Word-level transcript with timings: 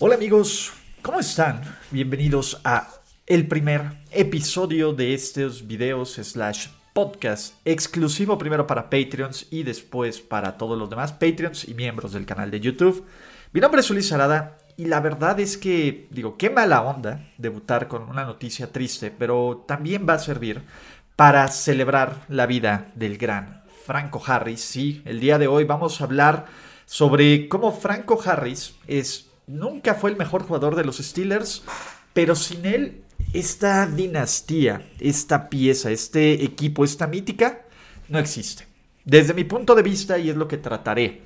Hola 0.00 0.16
amigos, 0.16 0.72
¿cómo 1.02 1.20
están? 1.20 1.62
Bienvenidos 1.92 2.60
a 2.64 2.88
el 3.28 3.46
primer 3.46 3.82
episodio 4.10 4.92
de 4.92 5.14
estos 5.14 5.68
videos 5.68 6.14
slash 6.14 6.66
podcast 6.92 7.54
exclusivo 7.64 8.36
primero 8.36 8.66
para 8.66 8.90
Patreons 8.90 9.46
y 9.52 9.62
después 9.62 10.20
para 10.20 10.56
todos 10.56 10.76
los 10.76 10.90
demás 10.90 11.12
Patreons 11.12 11.68
y 11.68 11.74
miembros 11.74 12.12
del 12.12 12.26
canal 12.26 12.50
de 12.50 12.58
YouTube. 12.58 13.06
Mi 13.52 13.60
nombre 13.60 13.82
es 13.82 13.90
Ulises 13.90 14.10
Arada 14.10 14.58
y 14.76 14.86
la 14.86 14.98
verdad 14.98 15.38
es 15.38 15.56
que, 15.56 16.08
digo, 16.10 16.36
qué 16.36 16.50
mala 16.50 16.82
onda 16.82 17.30
debutar 17.38 17.86
con 17.86 18.02
una 18.02 18.24
noticia 18.24 18.72
triste, 18.72 19.12
pero 19.16 19.64
también 19.68 20.08
va 20.08 20.14
a 20.14 20.18
servir 20.18 20.62
para 21.14 21.46
celebrar 21.46 22.24
la 22.28 22.46
vida 22.46 22.90
del 22.96 23.16
gran 23.16 23.62
Franco 23.86 24.20
Harris. 24.26 24.60
Sí, 24.60 25.02
el 25.04 25.20
día 25.20 25.38
de 25.38 25.46
hoy 25.46 25.62
vamos 25.62 26.00
a 26.00 26.04
hablar 26.04 26.46
sobre 26.84 27.48
cómo 27.48 27.70
Franco 27.70 28.20
Harris 28.26 28.74
es 28.88 29.30
nunca 29.46 29.94
fue 29.94 30.10
el 30.10 30.16
mejor 30.16 30.42
jugador 30.42 30.76
de 30.76 30.84
los 30.84 30.98
Steelers, 30.98 31.62
pero 32.12 32.34
sin 32.34 32.66
él 32.66 33.02
esta 33.32 33.86
dinastía, 33.86 34.86
esta 35.00 35.48
pieza, 35.48 35.90
este 35.90 36.44
equipo, 36.44 36.84
esta 36.84 37.06
mítica 37.06 37.62
no 38.08 38.18
existe. 38.18 38.66
Desde 39.04 39.34
mi 39.34 39.44
punto 39.44 39.74
de 39.74 39.82
vista 39.82 40.18
y 40.18 40.30
es 40.30 40.36
lo 40.36 40.48
que 40.48 40.56
trataré 40.56 41.22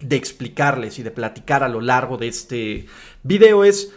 de 0.00 0.16
explicarles 0.16 0.98
y 0.98 1.02
de 1.02 1.10
platicar 1.10 1.62
a 1.62 1.68
lo 1.68 1.80
largo 1.80 2.18
de 2.18 2.28
este 2.28 2.86
video 3.22 3.64
es 3.64 3.92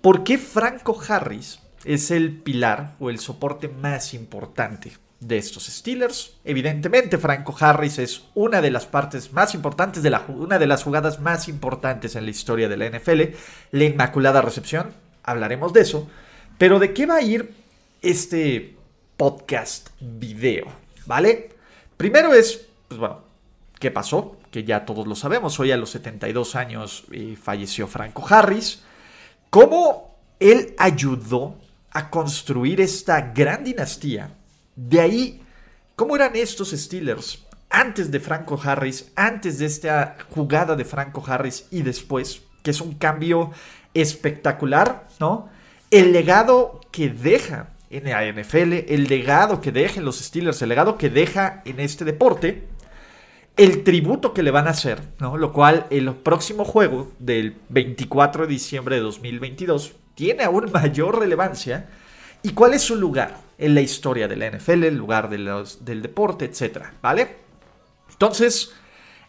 por 0.00 0.22
qué 0.22 0.38
Franco 0.38 1.00
Harris 1.08 1.58
es 1.84 2.10
el 2.10 2.38
pilar 2.38 2.94
o 3.00 3.10
el 3.10 3.18
soporte 3.18 3.68
más 3.68 4.14
importante 4.14 4.92
de 5.20 5.36
estos 5.36 5.66
Steelers. 5.66 6.38
Evidentemente, 6.44 7.18
Franco 7.18 7.54
Harris 7.58 7.98
es 7.98 8.24
una 8.34 8.60
de 8.60 8.70
las 8.70 8.86
partes 8.86 9.32
más 9.32 9.54
importantes, 9.54 10.02
de 10.02 10.10
la, 10.10 10.24
una 10.28 10.58
de 10.58 10.66
las 10.66 10.82
jugadas 10.82 11.20
más 11.20 11.48
importantes 11.48 12.16
en 12.16 12.24
la 12.24 12.30
historia 12.30 12.68
de 12.68 12.76
la 12.76 12.88
NFL, 12.88 13.36
la 13.72 13.84
Inmaculada 13.84 14.40
Recepción. 14.40 14.94
Hablaremos 15.22 15.72
de 15.72 15.82
eso. 15.82 16.08
Pero 16.58 16.78
¿de 16.78 16.92
qué 16.92 17.06
va 17.06 17.16
a 17.16 17.22
ir 17.22 17.54
este 18.02 18.76
podcast 19.16 19.90
video? 20.00 20.66
¿Vale? 21.06 21.50
Primero 21.96 22.32
es, 22.32 22.66
pues 22.88 22.98
bueno, 22.98 23.20
¿qué 23.78 23.90
pasó? 23.90 24.38
Que 24.50 24.64
ya 24.64 24.86
todos 24.86 25.06
lo 25.06 25.14
sabemos. 25.14 25.60
Hoy 25.60 25.70
a 25.70 25.76
los 25.76 25.90
72 25.90 26.56
años 26.56 27.04
eh, 27.12 27.36
falleció 27.40 27.86
Franco 27.86 28.26
Harris. 28.28 28.82
¿Cómo 29.50 30.18
él 30.38 30.74
ayudó 30.78 31.56
a 31.90 32.08
construir 32.08 32.80
esta 32.80 33.20
gran 33.32 33.64
dinastía 33.64 34.30
de 34.88 35.00
ahí, 35.00 35.42
¿cómo 35.94 36.16
eran 36.16 36.34
estos 36.36 36.70
Steelers 36.70 37.44
antes 37.68 38.10
de 38.10 38.18
Franco 38.18 38.58
Harris, 38.62 39.12
antes 39.14 39.58
de 39.58 39.66
esta 39.66 40.16
jugada 40.30 40.74
de 40.74 40.86
Franco 40.86 41.22
Harris 41.26 41.66
y 41.70 41.82
después? 41.82 42.42
Que 42.62 42.70
es 42.70 42.80
un 42.80 42.94
cambio 42.94 43.50
espectacular, 43.92 45.06
¿no? 45.18 45.50
El 45.90 46.12
legado 46.12 46.80
que 46.90 47.10
deja 47.10 47.70
en 47.90 48.04
la 48.04 48.24
NFL, 48.24 48.72
el 48.88 49.04
legado 49.04 49.60
que 49.60 49.70
deja 49.70 49.98
en 49.98 50.06
los 50.06 50.18
Steelers, 50.18 50.62
el 50.62 50.70
legado 50.70 50.96
que 50.96 51.10
deja 51.10 51.60
en 51.66 51.78
este 51.78 52.06
deporte, 52.06 52.66
el 53.58 53.84
tributo 53.84 54.32
que 54.32 54.42
le 54.42 54.50
van 54.50 54.66
a 54.66 54.70
hacer, 54.70 55.02
¿no? 55.18 55.36
Lo 55.36 55.52
cual 55.52 55.86
el 55.90 56.14
próximo 56.14 56.64
juego 56.64 57.12
del 57.18 57.56
24 57.68 58.46
de 58.46 58.52
diciembre 58.52 58.96
de 58.96 59.02
2022 59.02 59.92
tiene 60.14 60.44
aún 60.44 60.70
mayor 60.72 61.18
relevancia. 61.18 61.90
¿Y 62.42 62.52
cuál 62.52 62.72
es 62.72 62.80
su 62.80 62.96
lugar? 62.96 63.49
En 63.60 63.74
la 63.74 63.82
historia 63.82 64.26
de 64.26 64.36
la 64.36 64.50
NFL, 64.50 64.84
el 64.84 64.96
lugar 64.96 65.28
del 65.28 66.02
deporte, 66.02 66.46
etcétera, 66.46 66.94
¿vale? 67.02 67.36
Entonces, 68.10 68.72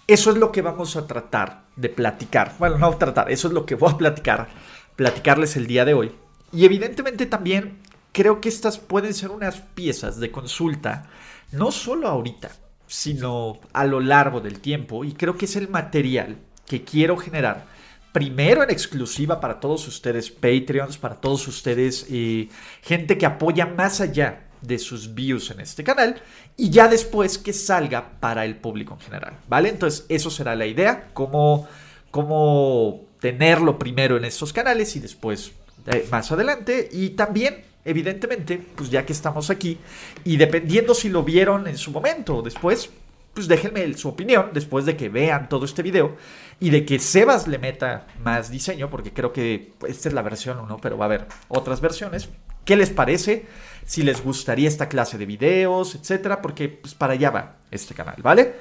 eso 0.08 0.32
es 0.32 0.38
lo 0.38 0.52
que 0.52 0.62
vamos 0.62 0.96
a 0.96 1.06
tratar 1.06 1.66
de 1.76 1.90
platicar. 1.90 2.56
Bueno, 2.58 2.78
no 2.78 2.98
tratar, 2.98 3.30
eso 3.30 3.50
es 3.50 3.54
lo 3.54 3.66
que 3.66 3.76
voy 3.76 3.92
a 3.92 3.98
platicar, 3.98 4.48
platicarles 4.96 5.56
el 5.58 5.68
día 5.68 5.86
de 5.86 5.94
hoy. 5.94 6.12
Y 6.54 6.66
evidentemente 6.66 7.26
también 7.26 7.80
creo 8.12 8.42
que 8.42 8.50
estas 8.50 8.78
pueden 8.78 9.14
ser 9.14 9.32
unas 9.32 9.58
piezas 9.58 10.20
de 10.20 10.32
consulta, 10.32 11.10
no 11.52 11.72
solo 11.72 12.08
ahorita, 12.08 12.52
sino 12.88 13.60
a 13.74 13.86
lo 13.86 14.00
largo 14.00 14.40
del 14.40 14.60
tiempo. 14.60 15.04
Y 15.04 15.14
creo 15.14 15.38
que 15.38 15.46
es 15.46 15.56
el 15.56 15.70
material 15.70 16.38
que 16.66 16.84
quiero 16.84 17.18
generar 17.18 17.66
primero 18.12 18.64
en 18.64 18.70
exclusiva 18.70 19.40
para 19.40 19.60
todos 19.60 19.88
ustedes 19.88 20.30
Patreons, 20.30 20.98
para 20.98 21.16
todos 21.16 21.48
ustedes 21.48 22.06
eh, 22.10 22.50
gente 22.82 23.18
que 23.18 23.26
apoya 23.26 23.66
más 23.66 24.02
allá 24.02 24.48
de 24.62 24.78
sus 24.78 25.14
views 25.14 25.50
en 25.52 25.60
este 25.60 25.84
canal 25.84 26.22
y 26.56 26.70
ya 26.70 26.88
después 26.88 27.38
que 27.38 27.54
salga 27.54 28.12
para 28.20 28.46
el 28.46 28.56
público 28.58 28.94
en 28.94 29.00
general, 29.00 29.34
¿vale? 29.48 29.70
Entonces 29.70 30.06
eso 30.10 30.30
será 30.30 30.56
la 30.56 30.68
idea, 30.68 31.10
cómo, 31.14 31.68
cómo 32.12 33.06
tenerlo 33.20 33.80
primero 33.80 34.18
en 34.18 34.26
estos 34.26 34.54
canales 34.54 34.96
y 34.96 35.00
después 35.00 35.52
eh, 35.88 36.08
más 36.12 36.32
adelante 36.32 36.90
y 36.92 37.12
también 37.12 37.64
evidentemente, 37.84 38.62
pues 38.76 38.92
ya 38.92 39.06
que 39.06 39.14
estamos 39.14 39.50
aquí 39.50 39.80
y 40.24 40.38
dependiendo 40.38 40.94
si 40.94 41.10
lo 41.10 41.24
vieron 41.24 41.68
en 41.68 41.78
su 41.78 41.92
momento 41.92 42.38
o 42.38 42.42
después, 42.42 42.90
pues 43.34 43.48
déjenme 43.48 43.94
su 43.96 44.10
opinión 44.10 44.50
después 44.54 44.86
de 44.86 44.98
que 44.98 45.10
vean 45.10 45.48
todo 45.48 45.66
este 45.66 45.84
video 45.84 46.18
y 46.60 46.70
de 46.70 46.86
que 46.86 47.00
Sebas 47.00 47.48
le 47.48 47.60
meta 47.60 48.08
más 48.24 48.52
diseño, 48.52 48.90
porque 48.90 49.14
creo 49.14 49.32
que 49.32 49.74
esta 49.88 50.10
es 50.10 50.14
la 50.14 50.22
versión 50.22 50.60
1, 50.60 50.78
pero 50.82 50.98
va 50.98 51.06
a 51.06 51.08
haber 51.08 51.28
otras 51.48 51.82
versiones. 51.82 52.30
¿Qué 52.66 52.76
les 52.76 52.90
parece? 52.90 53.46
Si 53.86 54.04
les 54.04 54.24
gustaría 54.24 54.68
esta 54.68 54.90
clase 54.90 55.18
de 55.18 55.26
videos, 55.26 55.96
etcétera, 55.96 56.42
porque 56.42 56.70
pues, 56.70 56.94
para 56.94 57.14
allá 57.14 57.32
va 57.32 57.56
este 57.72 57.96
canal, 57.96 58.18
¿vale? 58.22 58.56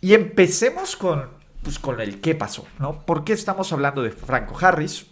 Y 0.00 0.14
empecemos 0.14 0.96
con, 0.96 1.28
pues, 1.62 1.78
con 1.78 2.00
el 2.00 2.20
qué 2.20 2.34
pasó, 2.34 2.66
¿no? 2.78 3.04
¿Por 3.04 3.24
qué 3.24 3.32
estamos 3.32 3.72
hablando 3.72 4.02
de 4.02 4.10
Franco 4.10 4.56
Harris? 4.60 5.06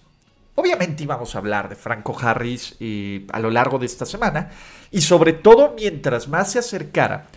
Obviamente 0.54 1.04
íbamos 1.04 1.34
a 1.34 1.38
hablar 1.38 1.68
de 1.68 1.76
Franco 1.76 2.16
Harris 2.20 2.76
eh, 2.80 3.26
a 3.32 3.38
lo 3.38 3.50
largo 3.50 3.78
de 3.78 3.86
esta 3.86 4.04
semana 4.04 4.50
y 4.90 5.00
sobre 5.00 5.32
todo 5.32 5.74
mientras 5.76 6.26
más 6.28 6.52
se 6.52 6.58
acercara 6.58 7.28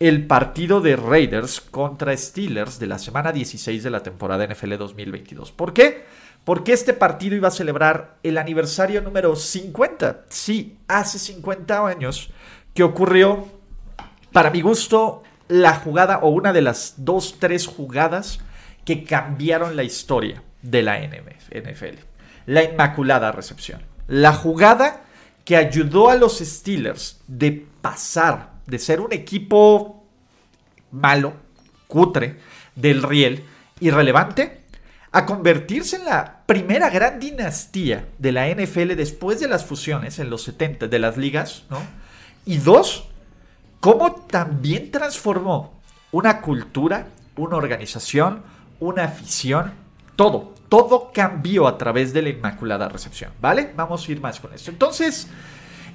el 0.00 0.26
partido 0.26 0.80
de 0.80 0.96
Raiders 0.96 1.60
contra 1.60 2.16
Steelers 2.16 2.78
de 2.78 2.86
la 2.86 2.98
semana 2.98 3.32
16 3.32 3.82
de 3.82 3.90
la 3.90 4.02
temporada 4.02 4.46
NFL 4.46 4.76
2022. 4.78 5.52
¿Por 5.52 5.74
qué? 5.74 6.06
Porque 6.42 6.72
este 6.72 6.94
partido 6.94 7.36
iba 7.36 7.48
a 7.48 7.52
celebrar 7.52 8.16
el 8.22 8.38
aniversario 8.38 9.02
número 9.02 9.36
50. 9.36 10.24
Sí, 10.30 10.78
hace 10.88 11.18
50 11.18 11.86
años 11.86 12.30
que 12.72 12.82
ocurrió, 12.82 13.46
para 14.32 14.50
mi 14.50 14.62
gusto, 14.62 15.22
la 15.48 15.74
jugada 15.74 16.20
o 16.22 16.30
una 16.30 16.54
de 16.54 16.62
las 16.62 16.94
dos, 16.96 17.36
tres 17.38 17.66
jugadas 17.66 18.40
que 18.86 19.04
cambiaron 19.04 19.76
la 19.76 19.82
historia 19.82 20.42
de 20.62 20.82
la 20.82 20.98
NFL. 20.98 21.98
La 22.46 22.64
Inmaculada 22.64 23.32
Recepción. 23.32 23.82
La 24.08 24.32
jugada 24.32 25.02
que 25.44 25.56
ayudó 25.56 26.08
a 26.08 26.14
los 26.14 26.38
Steelers 26.38 27.20
de 27.26 27.66
pasar 27.82 28.49
de 28.70 28.78
ser 28.78 29.00
un 29.00 29.12
equipo 29.12 30.04
malo, 30.90 31.34
cutre, 31.86 32.38
del 32.74 33.02
riel, 33.02 33.44
irrelevante, 33.80 34.60
a 35.12 35.26
convertirse 35.26 35.96
en 35.96 36.04
la 36.04 36.42
primera 36.46 36.88
gran 36.88 37.18
dinastía 37.18 38.08
de 38.18 38.32
la 38.32 38.48
NFL 38.48 38.94
después 38.94 39.40
de 39.40 39.48
las 39.48 39.64
fusiones 39.64 40.18
en 40.18 40.30
los 40.30 40.42
70 40.44 40.86
de 40.86 40.98
las 40.98 41.16
ligas, 41.16 41.64
¿no? 41.68 41.78
Y 42.46 42.58
dos, 42.58 43.08
cómo 43.80 44.12
también 44.30 44.90
transformó 44.90 45.80
una 46.12 46.40
cultura, 46.40 47.08
una 47.36 47.56
organización, 47.56 48.42
una 48.78 49.04
afición, 49.04 49.72
todo, 50.16 50.54
todo 50.68 51.10
cambió 51.12 51.66
a 51.66 51.76
través 51.76 52.12
de 52.12 52.22
la 52.22 52.28
Inmaculada 52.28 52.88
Recepción, 52.88 53.32
¿vale? 53.40 53.72
Vamos 53.74 54.08
a 54.08 54.12
ir 54.12 54.20
más 54.20 54.38
con 54.38 54.54
esto. 54.54 54.70
Entonces, 54.70 55.28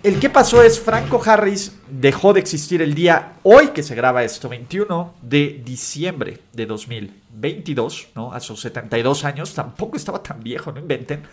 el 0.05 0.19
que 0.19 0.29
pasó 0.29 0.61
es 0.61 0.79
Franco 0.79 1.19
Harris 1.25 1.71
dejó 1.89 2.31
de 2.31 2.39
existir 2.39 2.79
el 2.83 2.93
día 2.93 3.33
hoy 3.41 3.69
que 3.69 3.81
se 3.81 3.95
graba 3.95 4.23
esto, 4.23 4.47
21 4.47 5.15
de 5.19 5.63
diciembre 5.65 6.41
de 6.53 6.67
2022, 6.67 8.09
¿no? 8.13 8.31
A 8.31 8.39
sus 8.39 8.61
72 8.61 9.25
años, 9.25 9.55
tampoco 9.55 9.97
estaba 9.97 10.21
tan 10.21 10.43
viejo, 10.43 10.71
no 10.71 10.79
inventen. 10.79 11.23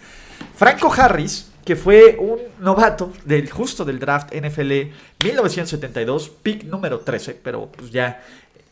Franco 0.56 0.90
Harris, 0.90 1.52
que 1.66 1.76
fue 1.76 2.16
un 2.18 2.38
novato 2.64 3.12
del 3.26 3.50
justo 3.50 3.84
del 3.84 3.98
draft 3.98 4.34
NFL 4.34 4.72
1972, 5.22 6.30
pick 6.42 6.64
número 6.64 7.00
13, 7.00 7.40
pero 7.44 7.66
pues 7.70 7.90
ya 7.90 8.22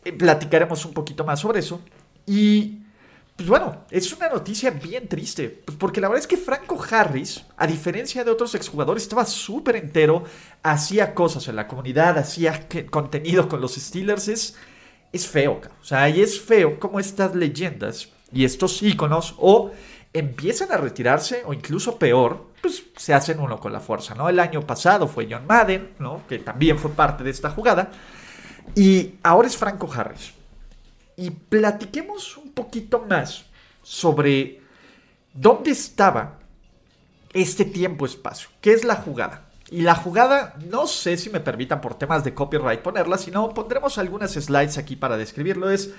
eh, 0.03 0.11
platicaremos 0.13 0.83
un 0.83 0.93
poquito 0.93 1.23
más 1.25 1.39
sobre 1.39 1.59
eso. 1.59 1.79
Y 2.25 2.79
pues 3.41 3.49
bueno, 3.49 3.85
es 3.89 4.13
una 4.13 4.29
noticia 4.29 4.69
bien 4.69 5.07
triste, 5.07 5.49
pues 5.49 5.75
porque 5.75 5.99
la 5.99 6.09
verdad 6.09 6.21
es 6.21 6.27
que 6.27 6.37
Franco 6.37 6.79
Harris, 6.91 7.43
a 7.57 7.65
diferencia 7.65 8.23
de 8.23 8.29
otros 8.29 8.53
exjugadores, 8.53 9.01
estaba 9.01 9.25
súper 9.25 9.77
entero, 9.77 10.25
hacía 10.61 11.15
cosas 11.15 11.47
en 11.47 11.55
la 11.55 11.67
comunidad, 11.67 12.19
hacía 12.19 12.67
contenido 12.91 13.49
con 13.49 13.59
los 13.59 13.73
Steelers, 13.73 14.27
es, 14.27 14.55
es 15.11 15.25
feo, 15.25 15.59
o 15.81 15.83
sea, 15.83 16.07
y 16.07 16.21
es 16.21 16.39
feo 16.39 16.79
como 16.79 16.99
estas 16.99 17.33
leyendas 17.33 18.09
y 18.31 18.45
estos 18.45 18.83
íconos 18.83 19.33
o 19.39 19.71
empiezan 20.13 20.71
a 20.71 20.77
retirarse 20.77 21.41
o 21.43 21.51
incluso 21.51 21.97
peor, 21.97 22.51
pues 22.61 22.83
se 22.95 23.15
hacen 23.15 23.39
uno 23.39 23.59
con 23.59 23.73
la 23.73 23.79
fuerza, 23.79 24.13
¿no? 24.13 24.29
El 24.29 24.39
año 24.39 24.61
pasado 24.61 25.07
fue 25.07 25.27
John 25.27 25.47
Madden, 25.47 25.93
¿no? 25.97 26.21
Que 26.29 26.37
también 26.37 26.77
fue 26.77 26.91
parte 26.91 27.23
de 27.23 27.31
esta 27.31 27.49
jugada. 27.49 27.89
Y 28.75 29.15
ahora 29.23 29.47
es 29.47 29.57
Franco 29.57 29.89
Harris. 29.91 30.31
Y 31.21 31.29
platiquemos 31.29 32.35
un 32.35 32.51
poquito 32.51 33.05
más 33.07 33.45
sobre 33.83 34.59
dónde 35.35 35.69
estaba 35.69 36.39
este 37.31 37.63
tiempo-espacio, 37.63 38.49
qué 38.59 38.73
es 38.73 38.83
la 38.83 38.95
jugada. 38.95 39.45
Y 39.69 39.83
la 39.83 39.93
jugada, 39.93 40.55
no 40.71 40.87
sé 40.87 41.17
si 41.17 41.29
me 41.29 41.39
permitan 41.39 41.79
por 41.79 41.93
temas 41.93 42.23
de 42.23 42.33
copyright 42.33 42.81
ponerla, 42.81 43.19
sino 43.19 43.53
pondremos 43.53 43.99
algunas 43.99 44.31
slides 44.31 44.79
aquí 44.79 44.95
para 44.95 45.15
describirlo. 45.15 45.69
Es 45.69 45.93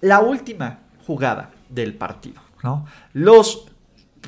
la 0.00 0.20
última 0.20 0.78
jugada 1.04 1.50
del 1.68 1.94
partido. 1.94 2.40
Los, 3.12 3.66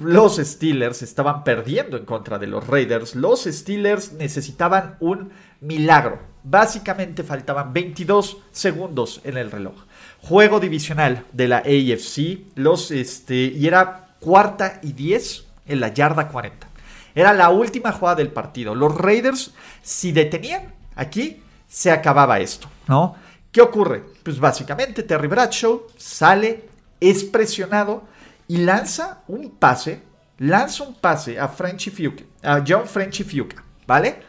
los 0.01 0.39
Steelers 0.39 1.03
estaban 1.03 1.45
perdiendo 1.45 1.97
en 1.97 2.05
contra 2.05 2.41
de 2.41 2.49
los 2.49 2.67
Raiders. 2.67 3.15
Los 3.15 3.45
Steelers 3.45 4.13
necesitaban 4.15 4.97
un 4.99 5.31
milagro. 5.61 6.19
Básicamente 6.43 7.23
faltaban 7.23 7.73
22 7.73 8.39
segundos 8.51 9.21
en 9.23 9.37
el 9.37 9.53
reloj. 9.53 9.85
Juego 10.23 10.61
divisional 10.61 11.27
de 11.33 11.49
la 11.49 11.59
AFC. 11.59 12.47
Los, 12.55 12.91
este, 12.91 13.35
y 13.35 13.67
era 13.67 14.17
cuarta 14.21 14.79
y 14.83 14.93
10 14.93 15.47
en 15.67 15.81
la 15.81 15.89
yarda 15.89 16.29
40. 16.29 16.69
Era 17.15 17.33
la 17.33 17.51
última 17.51 17.93
jugada 17.93 18.17
del 18.17 18.33
partido. 18.33 18.75
Los 18.75 18.97
Raiders, 18.97 19.53
si 19.83 20.13
detenían 20.13 20.73
aquí, 20.95 21.43
se 21.69 21.91
acababa 21.91 22.41
esto, 22.41 22.69
¿no? 22.89 23.17
¿Qué 23.51 23.61
ocurre? 23.61 24.05
Pues 24.23 24.39
básicamente 24.39 25.03
Terry 25.03 25.29
Bradshaw 25.29 25.83
sale, 25.97 26.65
es 27.01 27.25
presionado 27.25 28.05
y 28.49 28.59
lanza 28.59 29.23
un 29.29 29.51
pase, 29.51 30.03
lanza 30.39 30.85
un 30.85 30.95
pase 30.95 31.39
a 31.39 31.49
Frenchy 31.49 31.91
Fuca, 31.91 32.25
a 32.43 32.65
John 32.67 32.87
Frenchy 32.87 33.25
Fuca, 33.25 33.63
¿vale? 33.87 34.23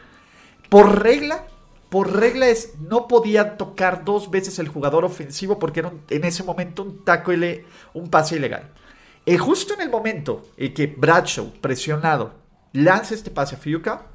Por 0.70 1.02
regla, 1.02 1.46
por 1.94 2.12
regla 2.12 2.48
es, 2.48 2.74
no 2.80 3.08
podía 3.08 3.56
tocar 3.56 4.04
dos 4.04 4.32
veces 4.32 4.58
el 4.58 4.68
jugador 4.68 5.06
ofensivo 5.06 5.60
porque 5.60 5.82
era 5.82 5.92
en 6.10 6.24
ese 6.24 6.42
momento 6.42 6.82
un 6.82 7.06
taco, 7.06 7.32
un 7.94 8.10
pase 8.10 8.38
ilegal. 8.38 8.72
Y 9.26 9.38
justo 9.38 9.76
en 9.76 9.82
el 9.82 9.92
momento 9.92 10.42
en 10.58 10.74
que 10.74 10.88
Bradshaw, 10.88 11.52
presionado, 11.62 12.34
lanza 12.72 13.14
este 13.14 13.30
pase 13.30 13.54
a 13.54 13.60
Fuca, 13.60 14.08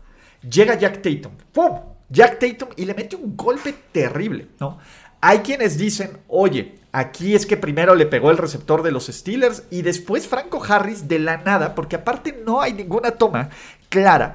llega 0.43 0.75
Jack 0.75 1.03
Tatum. 1.03 1.31
¡Pum! 1.53 1.79
Jack 2.09 2.41
Tatum 2.41 2.71
y 2.75 2.85
le 2.85 2.95
mete 2.95 3.15
un 3.15 3.37
golpe 3.37 3.73
terrible, 3.93 4.49
¿no? 4.59 4.81
Hay 5.21 5.39
quienes 5.39 5.79
dicen, 5.79 6.19
oye, 6.27 6.81
aquí 6.91 7.37
es 7.37 7.47
que 7.47 7.57
primero 7.57 7.95
le 7.95 8.07
pegó 8.07 8.33
el 8.33 8.39
receptor 8.39 8.83
de 8.83 8.91
los 8.91 9.07
Steelers 9.07 9.63
y 9.71 9.83
después 9.83 10.27
Franco 10.27 10.61
Harris 10.69 11.07
de 11.07 11.21
la 11.21 11.37
nada, 11.37 11.77
porque 11.77 11.95
aparte 11.95 12.43
no 12.45 12.61
hay 12.61 12.73
ninguna 12.73 13.13
toma 13.13 13.51
clara, 13.89 14.35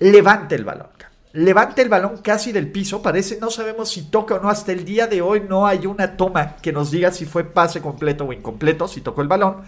levanta 0.00 0.56
el 0.56 0.64
balón. 0.64 0.88
Levanta 1.32 1.80
el 1.82 1.88
balón 1.88 2.18
casi 2.18 2.50
del 2.50 2.70
piso, 2.70 3.02
parece, 3.02 3.38
no 3.40 3.50
sabemos 3.50 3.90
si 3.90 4.02
toca 4.02 4.34
o 4.34 4.40
no, 4.40 4.48
hasta 4.48 4.72
el 4.72 4.84
día 4.84 5.06
de 5.06 5.22
hoy 5.22 5.42
no 5.48 5.66
hay 5.66 5.86
una 5.86 6.16
toma 6.16 6.56
que 6.56 6.72
nos 6.72 6.90
diga 6.90 7.12
si 7.12 7.24
fue 7.24 7.44
pase 7.44 7.80
completo 7.80 8.24
o 8.24 8.32
incompleto, 8.32 8.88
si 8.88 9.00
tocó 9.00 9.22
el 9.22 9.28
balón. 9.28 9.62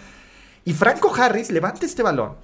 Y 0.65 0.73
Franco 0.73 1.15
Harris 1.15 1.51
levanta 1.51 1.87
este 1.87 2.03
balón 2.03 2.35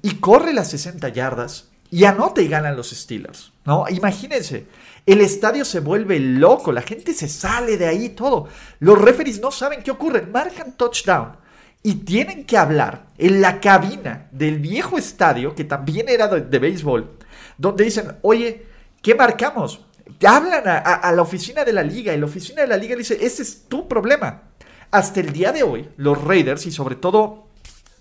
y 0.00 0.16
corre 0.16 0.52
las 0.52 0.70
60 0.70 1.08
yardas 1.10 1.68
y 1.90 2.04
anota 2.04 2.40
y 2.40 2.48
ganan 2.48 2.76
los 2.76 2.90
Steelers. 2.90 3.52
¿no? 3.66 3.84
Imagínense, 3.90 4.66
el 5.04 5.20
estadio 5.20 5.64
se 5.64 5.80
vuelve 5.80 6.18
loco, 6.18 6.72
la 6.72 6.82
gente 6.82 7.12
se 7.12 7.28
sale 7.28 7.76
de 7.76 7.86
ahí 7.86 8.10
todo. 8.10 8.48
Los 8.80 8.98
referees 8.98 9.40
no 9.40 9.50
saben 9.50 9.82
qué 9.82 9.90
ocurre, 9.90 10.22
marcan 10.22 10.76
touchdown 10.76 11.36
y 11.82 11.96
tienen 11.96 12.44
que 12.44 12.56
hablar 12.56 13.06
en 13.18 13.40
la 13.40 13.60
cabina 13.60 14.28
del 14.30 14.58
viejo 14.58 14.98
estadio, 14.98 15.54
que 15.54 15.64
también 15.64 16.08
era 16.08 16.28
de, 16.28 16.58
béisbol, 16.58 17.18
donde 17.62 17.84
dicen, 17.84 18.16
oye, 18.22 18.66
¿qué 19.00 19.14
marcamos? 19.14 19.80
Hablan 20.26 20.64
a, 20.66 21.12
la 21.12 21.22
oficina 21.22 21.64
de 21.64 21.72
la 21.72 21.84
liga 21.84 22.12
y 22.12 22.18
la 22.18 22.26
oficina 22.26 22.62
de 22.62 22.68
la 22.68 22.76
liga 22.76 22.96
dice, 22.96 23.16
ese 23.24 23.42
es 23.42 23.68
tu 23.68 23.86
problema. 23.86 24.42
Hasta 24.90 25.20
el 25.20 25.32
día 25.32 25.52
de 25.52 25.62
hoy, 25.62 25.88
los 25.96 26.22
Raiders 26.22 26.66
y 26.66 26.72
sobre 26.72 26.96
todo 26.96 27.46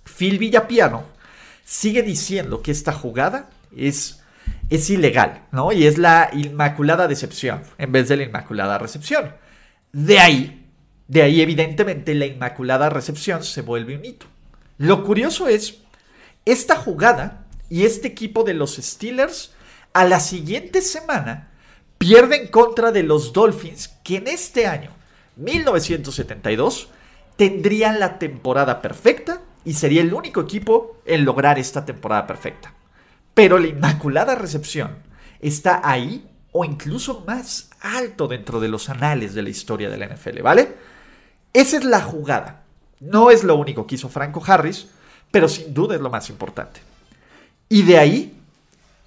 Phil 0.03 0.39
Villapiano 0.39 1.03
sigue 1.63 2.01
diciendo 2.01 2.63
que 2.63 2.71
esta 2.71 2.91
jugada 2.91 3.51
es, 3.77 4.23
es 4.71 4.89
ilegal, 4.89 5.43
¿no? 5.51 5.71
Y 5.71 5.85
es 5.85 5.99
la 5.99 6.31
inmaculada 6.33 7.07
decepción 7.07 7.61
en 7.77 7.91
vez 7.91 8.09
de 8.09 8.17
la 8.17 8.23
inmaculada 8.23 8.79
recepción. 8.79 9.35
De 9.93 10.19
ahí, 10.19 10.67
de 11.07 11.21
ahí 11.21 11.39
evidentemente 11.39 12.15
la 12.15 12.25
inmaculada 12.25 12.89
recepción 12.89 13.43
se 13.43 13.61
vuelve 13.61 13.95
un 13.95 14.05
hito. 14.05 14.25
Lo 14.79 15.03
curioso 15.03 15.47
es, 15.47 15.77
esta 16.45 16.75
jugada 16.75 17.45
y 17.71 17.85
este 17.85 18.09
equipo 18.09 18.43
de 18.43 18.53
los 18.53 18.75
Steelers 18.75 19.53
a 19.93 20.03
la 20.03 20.19
siguiente 20.19 20.81
semana 20.81 21.51
pierden 21.97 22.49
contra 22.49 22.91
de 22.91 23.01
los 23.01 23.31
Dolphins 23.31 23.87
que 24.03 24.17
en 24.17 24.27
este 24.27 24.67
año, 24.67 24.91
1972, 25.37 26.89
tendrían 27.37 28.01
la 28.01 28.19
temporada 28.19 28.81
perfecta 28.81 29.41
y 29.63 29.73
sería 29.73 30.01
el 30.01 30.13
único 30.13 30.41
equipo 30.41 30.97
en 31.05 31.23
lograr 31.23 31.57
esta 31.59 31.85
temporada 31.85 32.27
perfecta. 32.27 32.73
Pero 33.33 33.57
la 33.57 33.67
Inmaculada 33.67 34.35
Recepción 34.35 34.97
está 35.39 35.79
ahí 35.81 36.29
o 36.51 36.65
incluso 36.65 37.23
más 37.25 37.69
alto 37.79 38.27
dentro 38.27 38.59
de 38.59 38.67
los 38.67 38.89
anales 38.89 39.33
de 39.33 39.43
la 39.43 39.49
historia 39.49 39.89
de 39.89 39.95
la 39.95 40.07
NFL, 40.07 40.41
¿vale? 40.41 40.75
Esa 41.53 41.77
es 41.77 41.85
la 41.85 42.01
jugada. 42.01 42.65
No 42.99 43.31
es 43.31 43.45
lo 43.45 43.55
único 43.55 43.87
que 43.87 43.95
hizo 43.95 44.09
Franco 44.09 44.43
Harris, 44.45 44.89
pero 45.31 45.47
sin 45.47 45.73
duda 45.73 45.95
es 45.95 46.01
lo 46.01 46.09
más 46.09 46.29
importante. 46.29 46.90
Y 47.71 47.83
de 47.83 47.97
ahí 47.97 48.37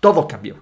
todo 0.01 0.27
cambió. 0.27 0.57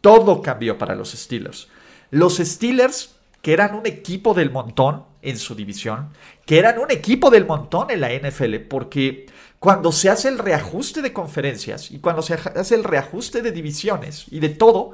Todo 0.00 0.40
cambió 0.40 0.78
para 0.78 0.94
los 0.94 1.12
Steelers. 1.12 1.68
Los 2.10 2.38
Steelers, 2.38 3.16
que 3.42 3.52
eran 3.52 3.74
un 3.74 3.86
equipo 3.86 4.32
del 4.32 4.50
montón 4.50 5.04
en 5.20 5.36
su 5.36 5.54
división, 5.54 6.08
que 6.46 6.58
eran 6.58 6.78
un 6.78 6.90
equipo 6.90 7.28
del 7.28 7.44
montón 7.44 7.90
en 7.90 8.00
la 8.00 8.14
NFL, 8.14 8.60
porque 8.66 9.26
cuando 9.58 9.92
se 9.92 10.08
hace 10.08 10.28
el 10.28 10.38
reajuste 10.38 11.02
de 11.02 11.12
conferencias 11.12 11.90
y 11.90 11.98
cuando 11.98 12.22
se 12.22 12.32
hace 12.32 12.76
el 12.76 12.82
reajuste 12.82 13.42
de 13.42 13.52
divisiones 13.52 14.24
y 14.30 14.40
de 14.40 14.48
todo, 14.48 14.92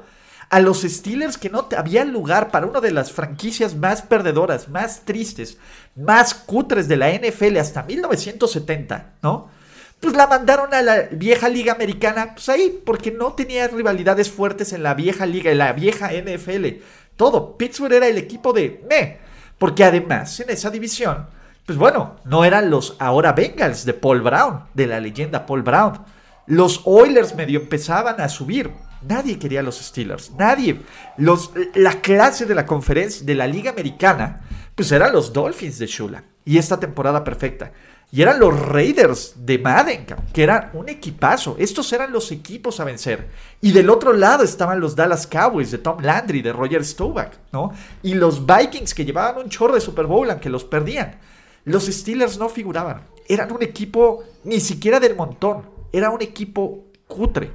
a 0.49 0.59
los 0.59 0.81
Steelers 0.81 1.37
que 1.37 1.49
no 1.49 1.69
había 1.77 2.03
lugar 2.03 2.51
para 2.51 2.65
una 2.65 2.81
de 2.81 2.91
las 2.91 3.13
franquicias 3.13 3.75
más 3.75 4.01
perdedoras, 4.01 4.67
más 4.67 5.05
tristes, 5.05 5.57
más 5.95 6.33
cutres 6.33 6.89
de 6.89 6.97
la 6.97 7.13
NFL 7.13 7.55
hasta 7.55 7.83
1970, 7.83 9.13
¿no? 9.21 9.60
Pues 10.01 10.13
la 10.15 10.27
mandaron 10.27 10.73
a 10.73 10.81
la 10.81 11.03
vieja 11.11 11.47
liga 11.47 11.73
americana, 11.73 12.33
pues 12.33 12.49
ahí, 12.49 12.81
porque 12.85 13.11
no 13.11 13.33
tenía 13.33 13.69
rivalidades 13.69 14.29
fuertes 14.29 14.73
en 14.73 14.83
la 14.83 14.93
vieja 14.93 15.25
liga, 15.25 15.51
en 15.51 15.59
la 15.59 15.71
vieja 15.71 16.09
NFL. 16.11 16.81
Todo, 17.15 17.55
Pittsburgh 17.55 17.93
era 17.93 18.07
el 18.07 18.17
equipo 18.17 18.51
de 18.51 18.83
me, 18.89 19.19
porque 19.57 19.83
además 19.85 20.39
en 20.39 20.49
esa 20.49 20.69
división 20.69 21.27
pues 21.65 21.77
bueno, 21.77 22.17
no 22.25 22.43
eran 22.43 22.69
los 22.69 22.95
ahora 22.99 23.33
Bengals 23.33 23.85
de 23.85 23.93
Paul 23.93 24.21
Brown, 24.21 24.63
de 24.73 24.87
la 24.87 24.99
leyenda 24.99 25.45
Paul 25.45 25.61
Brown. 25.61 26.03
Los 26.47 26.81
Oilers 26.85 27.35
medio 27.35 27.61
empezaban 27.61 28.19
a 28.19 28.29
subir. 28.29 28.71
Nadie 29.03 29.39
quería 29.39 29.61
los 29.61 29.77
Steelers, 29.77 30.31
nadie. 30.31 30.81
Los, 31.17 31.51
la 31.75 32.01
clase 32.01 32.45
de 32.45 32.55
la 32.55 32.65
conferencia 32.65 33.25
de 33.25 33.35
la 33.35 33.47
Liga 33.47 33.71
Americana, 33.71 34.41
pues 34.75 34.91
eran 34.91 35.13
los 35.13 35.31
Dolphins 35.31 35.79
de 35.79 35.87
Shula. 35.87 36.23
Y 36.43 36.57
esta 36.57 36.79
temporada 36.79 37.23
perfecta. 37.23 37.71
Y 38.13 38.21
eran 38.21 38.41
los 38.41 38.59
Raiders 38.59 39.35
de 39.37 39.57
Madden, 39.57 40.05
que 40.33 40.43
eran 40.43 40.71
un 40.73 40.89
equipazo. 40.89 41.55
Estos 41.57 41.93
eran 41.93 42.11
los 42.11 42.29
equipos 42.33 42.81
a 42.81 42.83
vencer. 42.83 43.29
Y 43.61 43.71
del 43.71 43.89
otro 43.89 44.11
lado 44.11 44.43
estaban 44.43 44.81
los 44.81 44.97
Dallas 44.97 45.25
Cowboys 45.25 45.71
de 45.71 45.77
Tom 45.77 46.01
Landry, 46.01 46.41
de 46.41 46.51
Roger 46.51 46.83
Staubach, 46.83 47.31
¿no? 47.53 47.71
Y 48.03 48.15
los 48.15 48.45
Vikings 48.45 48.93
que 48.93 49.05
llevaban 49.05 49.45
un 49.45 49.49
chorro 49.49 49.75
de 49.75 49.81
Super 49.81 50.07
Bowl, 50.07 50.29
aunque 50.29 50.49
los 50.49 50.65
perdían. 50.65 51.19
Los 51.63 51.85
Steelers 51.85 52.37
no 52.37 52.49
figuraban. 52.49 53.03
Eran 53.29 53.49
un 53.49 53.63
equipo 53.63 54.25
ni 54.43 54.59
siquiera 54.59 54.99
del 54.99 55.15
montón. 55.15 55.69
Era 55.93 56.09
un 56.09 56.21
equipo 56.21 56.87
cutre. 57.07 57.53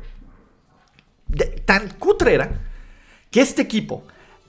tan 1.66 1.90
cutre 1.98 2.34
era 2.34 2.60
que 3.30 3.42
este 3.42 3.60
equipo, 3.60 4.04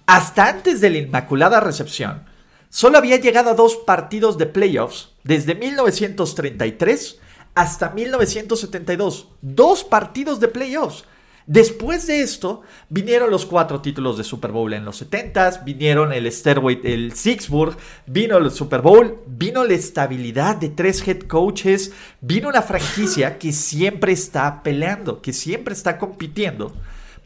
hasta 0.06 0.48
antes 0.48 0.80
de 0.80 0.90
la 0.90 1.00
Inmaculada 1.00 1.60
Recepción, 1.60 2.24
solo 2.70 2.98
había 2.98 3.18
llegado 3.18 3.50
a 3.50 3.56
dos 3.56 3.76
partidos 3.76 4.38
de 4.38 4.46
playoffs 4.46 5.17
desde 5.28 5.56
1933 5.56 7.20
hasta 7.54 7.90
1972. 7.90 9.28
Dos 9.42 9.84
partidos 9.84 10.40
de 10.40 10.48
playoffs. 10.48 11.04
Después 11.46 12.08
de 12.08 12.22
esto, 12.22 12.62
vinieron 12.90 13.32
los 13.32 13.46
cuatro 13.46 13.82
títulos 13.82 14.18
de 14.18 14.26
Super 14.26 14.52
Bowl 14.52 14.74
en 14.74 14.84
los 14.84 15.02
70s, 15.02 15.64
vinieron 15.64 16.12
el 16.12 16.30
Stairway, 16.30 16.82
el 16.84 17.14
Sixburg, 17.14 17.78
vino 18.06 18.38
el 18.38 18.52
Super 18.52 18.82
Bowl, 18.82 19.22
vino 19.28 19.64
la 19.64 19.74
estabilidad 19.74 20.58
de 20.58 20.68
tres 20.70 21.08
head 21.08 21.22
coaches, 21.22 21.94
vino 22.20 22.50
una 22.50 22.62
franquicia 22.62 23.38
que 23.38 23.54
siempre 23.54 24.12
está 24.12 24.62
peleando, 24.62 25.22
que 25.22 25.32
siempre 25.32 25.74
está 25.74 25.98
compitiendo 25.98 26.74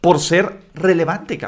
por 0.02 0.20
ser 0.20 0.60
relevante. 0.76 1.40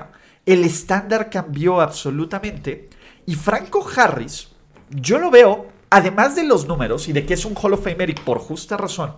El 0.44 0.64
estándar 0.64 1.30
cambió 1.30 1.80
absolutamente 1.80 2.90
y 3.28 3.36
Franco 3.36 3.88
Harris, 3.96 4.50
yo 4.90 5.20
lo 5.20 5.30
veo, 5.30 5.73
además 5.94 6.36
de 6.36 6.44
los 6.44 6.68
números 6.68 7.08
y 7.08 7.14
de 7.14 7.24
que 7.24 7.36
es 7.36 7.46
un 7.46 7.56
Hall 7.56 7.74
of 7.74 7.84
Famer 7.84 8.10
y 8.10 8.16
por 8.16 8.40
justa 8.40 8.78
razón, 8.78 9.16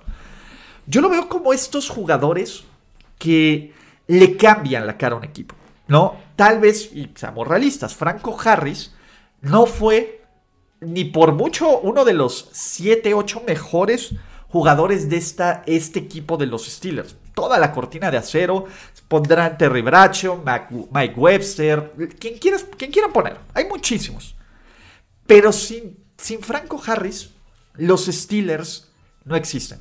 yo 0.85 0.99
lo 0.99 1.09
veo 1.09 1.29
como 1.29 1.53
estos 1.53 1.89
jugadores 1.89 2.65
que 3.17 3.73
le 4.07 4.35
cambian 4.35 4.85
la 4.85 4.97
cara 4.97 5.15
a 5.15 5.19
un 5.19 5.23
equipo, 5.23 5.55
¿no? 5.87 6.17
Tal 6.35 6.59
vez, 6.59 6.91
y 6.93 7.09
seamos 7.15 7.47
realistas, 7.47 7.95
Franco 7.95 8.37
Harris 8.43 8.93
no 9.39 9.65
fue 9.65 10.21
ni 10.81 11.05
por 11.05 11.31
mucho 11.31 11.79
uno 11.79 12.03
de 12.03 12.13
los 12.13 12.49
7, 12.51 13.13
8 13.13 13.43
mejores 13.47 14.13
jugadores 14.49 15.09
de 15.09 15.15
esta, 15.15 15.63
este 15.65 15.99
equipo 15.99 16.35
de 16.35 16.47
los 16.47 16.65
Steelers. 16.65 17.15
Toda 17.33 17.57
la 17.57 17.71
cortina 17.71 18.11
de 18.11 18.17
acero, 18.17 18.65
pondrán 19.07 19.57
Terry 19.57 19.81
Bradshaw, 19.81 20.43
Mike 20.91 21.15
Webster, 21.15 21.93
quien, 22.19 22.37
quieras, 22.37 22.65
quien 22.77 22.91
quieran 22.91 23.13
poner. 23.13 23.37
Hay 23.53 23.65
muchísimos. 23.65 24.35
Pero 25.25 25.51
sin, 25.51 26.04
sin 26.17 26.41
Franco 26.41 26.81
Harris, 26.85 27.31
los 27.73 28.05
Steelers 28.05 28.91
no 29.25 29.35
existen. 29.35 29.79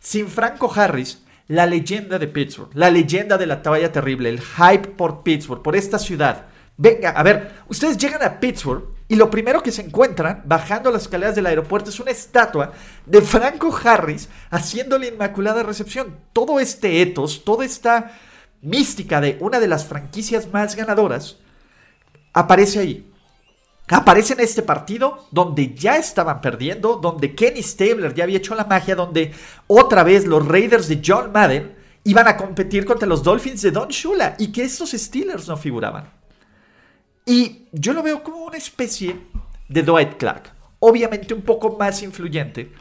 Sin 0.00 0.28
Franco 0.28 0.72
Harris, 0.74 1.22
la 1.48 1.66
leyenda 1.66 2.18
de 2.18 2.28
Pittsburgh, 2.28 2.70
la 2.74 2.90
leyenda 2.90 3.38
de 3.38 3.46
la 3.46 3.62
toalla 3.62 3.90
terrible, 3.90 4.28
el 4.28 4.40
hype 4.40 4.88
por 4.88 5.22
Pittsburgh, 5.22 5.62
por 5.62 5.76
esta 5.76 5.98
ciudad. 5.98 6.46
Venga, 6.76 7.10
a 7.10 7.22
ver, 7.22 7.54
ustedes 7.68 7.98
llegan 7.98 8.22
a 8.22 8.38
Pittsburgh 8.38 8.84
y 9.08 9.16
lo 9.16 9.30
primero 9.30 9.62
que 9.62 9.72
se 9.72 9.82
encuentran 9.82 10.42
bajando 10.44 10.90
las 10.90 11.02
escaleras 11.02 11.34
del 11.34 11.46
aeropuerto 11.46 11.90
es 11.90 11.98
una 11.98 12.10
estatua 12.10 12.72
de 13.06 13.22
Franco 13.22 13.76
Harris 13.82 14.28
haciendo 14.50 14.98
la 14.98 15.06
inmaculada 15.06 15.62
recepción. 15.62 16.16
Todo 16.32 16.60
este 16.60 17.02
etos, 17.02 17.44
toda 17.44 17.64
esta 17.64 18.12
mística 18.60 19.20
de 19.20 19.38
una 19.40 19.60
de 19.60 19.68
las 19.68 19.86
franquicias 19.86 20.52
más 20.52 20.76
ganadoras 20.76 21.38
aparece 22.32 22.78
ahí. 22.78 23.10
Aparece 23.90 24.34
en 24.34 24.40
este 24.40 24.62
partido 24.62 25.28
donde 25.30 25.74
ya 25.74 25.96
estaban 25.96 26.40
perdiendo, 26.40 26.96
donde 26.96 27.34
Kenny 27.34 27.62
Stabler 27.62 28.14
ya 28.14 28.24
había 28.24 28.38
hecho 28.38 28.54
la 28.54 28.64
magia, 28.64 28.94
donde 28.94 29.32
otra 29.66 30.02
vez 30.02 30.26
los 30.26 30.46
Raiders 30.46 30.88
de 30.88 31.00
John 31.04 31.32
Madden 31.32 31.74
iban 32.04 32.28
a 32.28 32.36
competir 32.36 32.84
contra 32.84 33.08
los 33.08 33.22
Dolphins 33.22 33.62
de 33.62 33.70
Don 33.70 33.88
Shula 33.88 34.36
y 34.38 34.52
que 34.52 34.64
estos 34.64 34.90
Steelers 34.90 35.48
no 35.48 35.56
figuraban. 35.56 36.10
Y 37.24 37.66
yo 37.72 37.92
lo 37.92 38.02
veo 38.02 38.22
como 38.22 38.44
una 38.44 38.56
especie 38.58 39.20
de 39.68 39.82
Dwight 39.82 40.16
Clark, 40.16 40.52
obviamente 40.80 41.34
un 41.34 41.42
poco 41.42 41.76
más 41.76 42.02
influyente, 42.02 42.72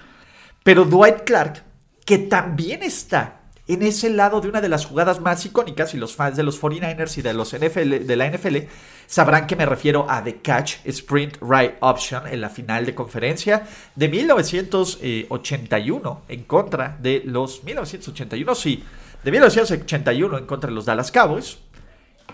pero 0.63 0.85
Dwight 0.85 1.23
Clark 1.25 1.63
que 2.05 2.17
también 2.17 2.83
está 2.83 3.36
en 3.67 3.83
ese 3.83 4.09
lado 4.09 4.39
de 4.39 4.47
una 4.47 4.61
de 4.61 4.69
las 4.69 4.85
jugadas 4.85 5.19
más 5.19 5.45
icónicas 5.45 5.93
y 5.93 5.97
los 5.97 6.15
fans 6.15 6.37
de 6.37 6.43
los 6.43 6.61
49ers 6.61 7.17
y 7.17 7.21
de, 7.21 7.33
los 7.33 7.53
NFL, 7.53 8.05
de 8.05 8.15
la 8.15 8.29
NFL 8.29 8.59
sabrán 9.05 9.45
que 9.45 9.57
me 9.57 9.65
refiero 9.65 10.09
a 10.09 10.23
The 10.23 10.37
Catch 10.37 10.77
Sprint 10.85 11.35
Right 11.41 11.73
Option 11.81 12.27
en 12.27 12.39
la 12.39 12.49
final 12.49 12.85
de 12.85 12.95
conferencia 12.95 13.67
de 13.95 14.07
1981 14.07 16.21
en 16.29 16.43
contra 16.43 16.97
de 17.01 17.23
los 17.25 17.61
1981, 17.63 18.55
sí, 18.55 18.81
de 19.23 19.31
1981 19.31 20.37
en 20.37 20.45
contra 20.45 20.69
de 20.69 20.75
los 20.75 20.85
Dallas 20.85 21.11
Cowboys. 21.11 21.57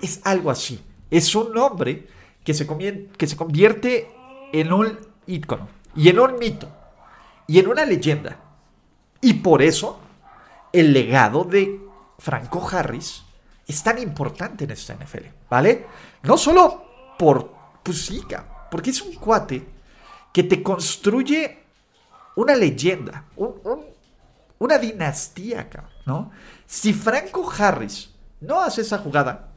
Es 0.01 0.21
algo 0.23 0.51
así. 0.51 0.79
Es 1.09 1.33
un 1.35 1.57
hombre 1.57 2.07
que 2.43 2.53
se, 2.53 2.67
que 3.17 3.27
se 3.27 3.35
convierte 3.35 4.11
en 4.51 4.71
un 4.71 4.99
ícono 5.25 5.67
y 5.95 6.09
en 6.09 6.19
un 6.19 6.37
mito 6.37 6.69
y 7.47 7.57
en 7.59 7.67
una 7.67 7.85
leyenda. 7.85 8.39
Y 9.21 9.35
por 9.35 9.61
eso 9.61 9.99
el 10.73 10.91
legado 10.91 11.43
de 11.43 11.79
Franco 12.17 12.67
Harris 12.69 13.23
es 13.67 13.81
tan 13.83 13.99
importante 13.99 14.65
en 14.65 14.71
esta 14.71 14.95
NFL, 14.95 15.25
¿vale? 15.49 15.85
No 16.23 16.37
solo 16.37 16.83
por, 17.17 17.53
pues 17.83 18.11
porque 18.69 18.89
es 18.89 19.01
un 19.01 19.13
cuate 19.13 19.65
que 20.33 20.43
te 20.43 20.63
construye 20.63 21.59
una 22.35 22.55
leyenda, 22.55 23.25
una 24.57 24.77
dinastía, 24.79 25.69
¿no? 26.05 26.31
Si 26.65 26.91
Franco 26.91 27.49
Harris 27.55 28.09
no 28.41 28.61
hace 28.61 28.81
esa 28.81 28.97
jugada, 28.97 29.49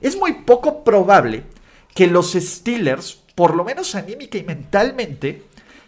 es 0.00 0.16
muy 0.16 0.32
poco 0.32 0.82
probable 0.82 1.44
que 1.94 2.06
los 2.06 2.32
Steelers, 2.32 3.22
por 3.34 3.54
lo 3.54 3.64
menos 3.64 3.94
anímica 3.94 4.38
y 4.38 4.44
mentalmente, 4.44 5.44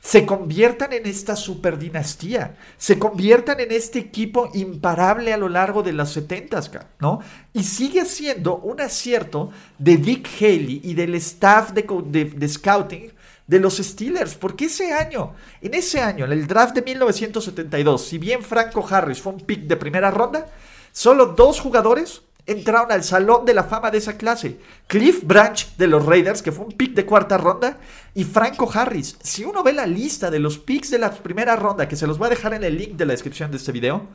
se 0.07 0.25
conviertan 0.25 0.93
en 0.93 1.05
esta 1.05 1.35
superdinastía, 1.35 2.55
se 2.77 2.97
conviertan 2.97 3.59
en 3.59 3.73
este 3.73 3.99
equipo 3.99 4.49
imparable 4.55 5.33
a 5.33 5.37
lo 5.37 5.49
largo 5.49 5.83
de 5.83 5.93
las 5.93 6.13
70, 6.13 6.61
¿no? 7.01 7.19
Y 7.53 7.65
sigue 7.65 8.05
siendo 8.05 8.59
un 8.59 8.81
acierto 8.81 9.51
de 9.77 9.97
Dick 9.97 10.29
Haley 10.41 10.81
y 10.85 10.95
del 10.95 11.17
staff 11.17 11.73
de, 11.73 12.49
scouting 12.49 13.11
de 13.49 13.59
los 13.59 13.79
Steelers, 13.79 14.37
porque 14.37 14.67
ese 14.67 14.93
año, 14.93 15.35
en 15.61 15.75
ese 15.75 16.01
año, 16.01 16.25
en 16.25 16.31
el 16.31 16.47
draft 16.47 16.77
de 16.77 16.83
1972, 16.83 18.07
si 18.07 18.19
bien 18.19 18.43
Franco 18.43 18.87
Harris 18.89 19.21
fue 19.21 19.33
un 19.33 19.41
pick 19.41 19.63
de 19.63 19.77
primera 19.77 20.13
ronda, 20.13 20.47
solo 20.93 21.27
dos 21.27 21.59
jugadores 21.59 22.23
entraron 22.47 22.93
al 22.93 23.03
salón 23.03 23.45
de 23.45 23.55
la 23.55 23.65
fama 23.65 23.91
de 23.91 23.99
esa 23.99 24.17
clase. 24.17 24.59
Cliff 24.87 25.25
Branch 25.25 25.76
de 25.76 25.87
los 25.87 26.05
Raiders, 26.07 26.43
que 26.43 26.53
fue 26.53 26.65
un 26.65 26.73
pick 26.73 26.95
de 26.95 27.05
cuarta 27.05 27.37
ronda, 27.37 27.79
y 28.15 28.25
Franco 28.25 28.71
Harris. 28.73 29.17
Si 29.23 29.45
uno 29.45 29.62
ve 29.62 29.73
la 29.73 29.87
lista 29.87 30.31
de 30.31 30.38
los 30.38 30.59
picks 30.59 30.91
de 30.91 30.99
la 30.99 31.11
primera 31.11 31.57
ronda, 31.57 31.88
que 31.88 31.97
se 31.97 32.07
los 32.07 32.19
voy 32.19 32.26
a 32.26 32.31
dejar 32.31 32.55
en 32.55 32.65
el 32.65 32.79
link 32.79 32.93
de 32.93 33.07
la 33.07 33.12
descripción 33.12 33.50
de 33.50 33.57
este 33.57 33.73
video, 33.73 34.07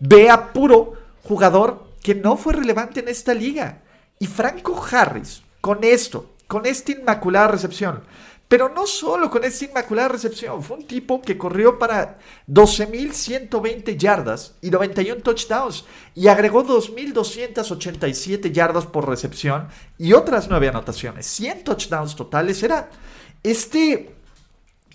ve 0.00 0.28
a 0.28 0.52
puro 0.52 0.94
jugador 1.22 1.84
que 2.02 2.14
no 2.14 2.36
fue 2.36 2.54
relevante 2.54 3.00
en 3.00 3.08
esta 3.08 3.34
liga. 3.34 3.82
Y 4.18 4.26
Franco 4.26 4.84
Harris, 4.90 5.42
con 5.60 5.84
esto, 5.84 6.32
con 6.46 6.66
esta 6.66 6.92
inmaculada 6.92 7.48
recepción, 7.48 8.02
pero 8.50 8.68
no 8.68 8.84
solo 8.84 9.30
con 9.30 9.44
esta 9.44 9.66
inmaculada 9.66 10.08
recepción, 10.08 10.60
fue 10.60 10.78
un 10.78 10.84
tipo 10.84 11.22
que 11.22 11.38
corrió 11.38 11.78
para 11.78 12.18
12.120 12.48 13.96
yardas 13.96 14.56
y 14.60 14.70
91 14.70 15.22
touchdowns 15.22 15.84
y 16.16 16.26
agregó 16.26 16.66
2.287 16.66 18.50
yardas 18.50 18.86
por 18.86 19.08
recepción 19.08 19.68
y 19.98 20.14
otras 20.14 20.48
9 20.48 20.66
anotaciones. 20.66 21.26
100 21.26 21.62
touchdowns 21.62 22.16
totales. 22.16 22.60
Era 22.64 22.90
este 23.44 24.16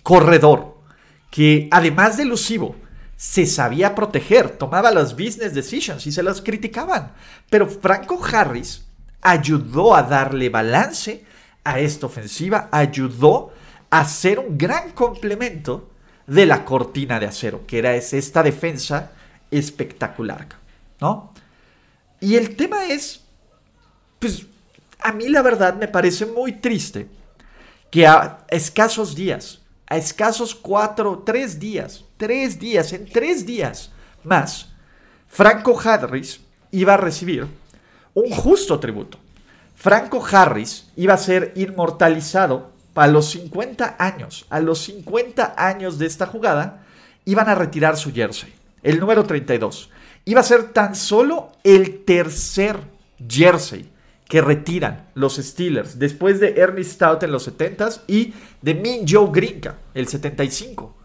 corredor 0.02 0.76
que 1.30 1.68
además 1.70 2.18
de 2.18 2.24
elusivo, 2.24 2.76
se 3.16 3.46
sabía 3.46 3.94
proteger, 3.94 4.50
tomaba 4.50 4.90
las 4.90 5.14
business 5.14 5.54
decisions 5.54 6.06
y 6.06 6.12
se 6.12 6.22
las 6.22 6.42
criticaban. 6.42 7.14
Pero 7.48 7.66
Franco 7.66 8.22
Harris 8.22 8.84
ayudó 9.22 9.96
a 9.96 10.02
darle 10.02 10.50
balance 10.50 11.24
a 11.66 11.80
esta 11.80 12.06
ofensiva 12.06 12.68
ayudó 12.70 13.52
a 13.90 14.04
ser 14.04 14.38
un 14.38 14.56
gran 14.56 14.92
complemento 14.92 15.90
de 16.26 16.46
la 16.46 16.64
cortina 16.64 17.18
de 17.18 17.26
acero, 17.26 17.66
que 17.66 17.78
era 17.78 17.94
esta 17.94 18.42
defensa 18.42 19.10
espectacular, 19.50 20.46
¿no? 21.00 21.32
Y 22.20 22.36
el 22.36 22.54
tema 22.54 22.86
es, 22.86 23.24
pues 24.18 24.46
a 25.00 25.12
mí 25.12 25.28
la 25.28 25.42
verdad 25.42 25.76
me 25.76 25.88
parece 25.88 26.24
muy 26.24 26.52
triste 26.52 27.08
que 27.90 28.06
a 28.06 28.44
escasos 28.48 29.14
días, 29.14 29.60
a 29.88 29.96
escasos 29.96 30.54
cuatro, 30.54 31.22
tres 31.26 31.58
días, 31.58 32.04
tres 32.16 32.58
días, 32.58 32.92
en 32.92 33.06
tres 33.06 33.44
días 33.44 33.90
más, 34.22 34.72
Franco 35.28 35.78
Harris 35.78 36.40
iba 36.70 36.94
a 36.94 36.98
recibir 36.98 37.46
un 38.14 38.30
justo 38.30 38.78
tributo. 38.78 39.18
Franco 39.76 40.24
Harris 40.32 40.88
iba 40.96 41.14
a 41.14 41.18
ser 41.18 41.52
inmortalizado 41.54 42.72
a 42.94 43.06
los 43.06 43.30
50 43.30 43.96
años. 43.98 44.46
A 44.48 44.58
los 44.58 44.80
50 44.80 45.54
años 45.56 45.98
de 45.98 46.06
esta 46.06 46.26
jugada, 46.26 46.82
iban 47.26 47.48
a 47.48 47.54
retirar 47.54 47.96
su 47.96 48.12
jersey, 48.12 48.52
el 48.82 48.98
número 48.98 49.24
32. 49.24 49.90
Iba 50.24 50.40
a 50.40 50.44
ser 50.44 50.72
tan 50.72 50.96
solo 50.96 51.52
el 51.62 52.04
tercer 52.04 52.80
jersey 53.28 53.92
que 54.26 54.40
retiran 54.40 55.08
los 55.14 55.36
Steelers 55.36 55.98
después 55.98 56.40
de 56.40 56.54
Ernie 56.56 56.82
Stout 56.82 57.22
en 57.22 57.30
los 57.30 57.46
70s 57.46 58.00
y 58.08 58.32
de 58.62 58.74
Min 58.74 59.04
Joe 59.06 59.28
Grinka, 59.30 59.76
el 59.94 60.08
75. 60.08 60.96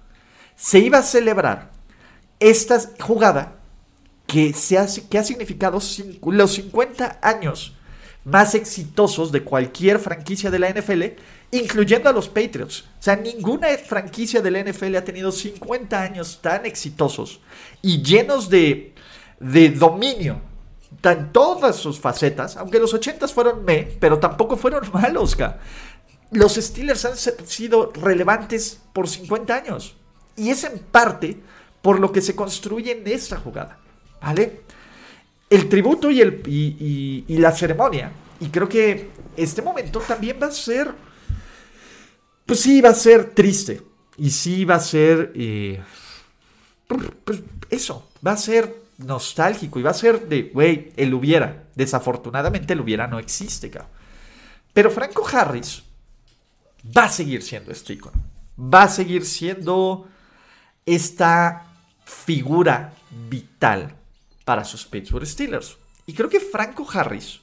Se 0.55 0.79
iba 0.79 0.99
a 0.99 1.03
celebrar 1.03 1.71
esta 2.39 2.79
jugada 2.99 3.57
que, 4.25 4.53
se 4.53 4.77
que 5.09 5.19
ha 5.19 5.23
significado 5.23 5.79
los 6.23 6.51
50 6.53 7.19
años 7.21 7.75
más 8.23 8.55
exitosos 8.55 9.31
de 9.31 9.43
cualquier 9.43 9.99
franquicia 9.99 10.51
de 10.51 10.59
la 10.59 10.69
NFL, 10.69 11.03
incluyendo 11.51 12.09
a 12.09 12.13
los 12.13 12.29
Patriots. 12.29 12.85
O 12.99 13.03
sea, 13.03 13.15
ninguna 13.15 13.67
franquicia 13.77 14.41
de 14.41 14.51
la 14.51 14.63
NFL 14.63 14.95
ha 14.95 15.03
tenido 15.03 15.31
50 15.31 16.01
años 16.01 16.39
tan 16.41 16.65
exitosos 16.65 17.39
y 17.81 18.01
llenos 18.01 18.49
de, 18.49 18.93
de 19.39 19.69
dominio 19.69 20.41
en 21.03 21.31
todas 21.31 21.77
sus 21.77 21.99
facetas, 21.99 22.57
aunque 22.57 22.79
los 22.79 22.93
80 22.93 23.27
fueron 23.27 23.63
me, 23.65 23.83
pero 23.99 24.19
tampoco 24.19 24.57
fueron 24.57 24.83
malos, 24.93 25.35
Los 26.31 26.55
Steelers 26.55 27.05
han 27.05 27.17
sido 27.17 27.91
relevantes 27.93 28.79
por 28.93 29.07
50 29.07 29.55
años. 29.55 29.95
Y 30.35 30.49
es 30.49 30.63
en 30.63 30.79
parte 30.79 31.37
por 31.81 31.99
lo 31.99 32.11
que 32.11 32.21
se 32.21 32.35
construye 32.35 32.91
en 32.91 33.07
esta 33.07 33.37
jugada. 33.37 33.79
¿Vale? 34.21 34.61
El 35.51 35.67
tributo 35.67 36.09
y, 36.09 36.21
el, 36.21 36.41
y, 36.47 37.37
la 37.37 37.51
ceremonia. 37.51 38.09
Y 38.39 38.47
creo 38.47 38.69
que 38.69 39.09
este 39.35 39.61
momento 39.61 39.99
también 39.99 40.39
va 40.41 40.47
a 40.47 40.51
ser. 40.51 40.89
Pues 42.45 42.61
sí, 42.61 42.79
va 42.79 42.89
a 42.89 42.93
ser 42.93 43.31
triste. 43.31 43.81
Y 44.17 44.29
sí 44.29 44.63
va 44.63 44.75
a 44.75 44.79
ser. 44.79 45.33
Eh, 45.35 45.83
pues 46.87 47.41
eso. 47.69 48.09
Va 48.25 48.31
a 48.31 48.37
ser 48.37 48.73
nostálgico 48.99 49.77
y 49.77 49.81
va 49.81 49.91
a 49.91 49.93
ser 49.93 50.29
de, 50.29 50.43
güey, 50.53 50.93
el 50.95 51.13
hubiera. 51.13 51.65
Desafortunadamente 51.75 52.71
el 52.71 52.79
hubiera 52.79 53.07
no 53.07 53.19
existe, 53.19 53.69
cabrón. 53.69 53.91
Pero 54.71 54.89
Franco 54.89 55.27
Harris 55.27 55.83
va 56.95 57.03
a 57.03 57.09
seguir 57.09 57.43
siendo 57.43 57.73
este 57.73 57.91
icono. 57.91 58.21
Va 58.57 58.83
a 58.83 58.89
seguir 58.89 59.25
siendo 59.25 60.07
esta 60.85 61.65
figura 62.05 62.93
vital 63.29 63.95
para 64.45 64.63
sus 64.63 64.85
Pittsburgh 64.85 65.25
Steelers. 65.25 65.77
Y 66.05 66.13
creo 66.13 66.29
que 66.29 66.39
Franco 66.39 66.87
Harris, 66.91 67.39